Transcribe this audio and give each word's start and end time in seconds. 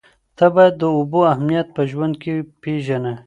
ته 0.37 0.45
باید 0.55 0.73
د 0.77 0.83
اوبو 0.97 1.19
اهمیت 1.33 1.67
په 1.75 1.81
ژوند 1.91 2.13
کې 2.21 2.33
پېژنه. 2.61 3.13